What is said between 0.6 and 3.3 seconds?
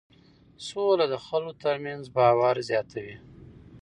سوله د خلکو ترمنځ باور زیاتوي.